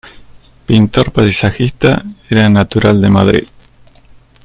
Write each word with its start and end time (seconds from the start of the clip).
Pintor 0.65 1.11
paisajista, 1.11 2.03
era 2.27 2.49
natural 2.49 2.99
de 3.03 3.09
Madrid. 3.11 3.47